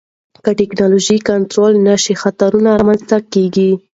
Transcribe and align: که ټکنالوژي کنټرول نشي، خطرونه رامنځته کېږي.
که 0.45 0.51
ټکنالوژي 0.59 1.17
کنټرول 1.29 1.73
نشي، 1.87 2.13
خطرونه 2.23 2.69
رامنځته 2.79 3.17
کېږي. 3.33 3.71